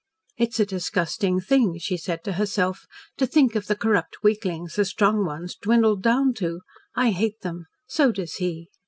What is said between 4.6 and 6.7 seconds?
the strong ones dwindled down to.